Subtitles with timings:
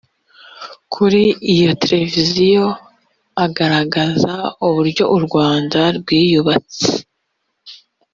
[0.93, 1.21] kuri
[1.53, 2.65] iyo televiziyo
[3.45, 4.33] agaragaza
[4.67, 6.85] uburyo u rwanda rwiyubatse